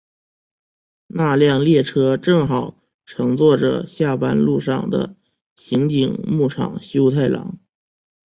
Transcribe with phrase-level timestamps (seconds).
[1.05, 5.15] 那辆列车正好乘坐着在下班路上的
[5.53, 7.59] 刑警木场修太郎。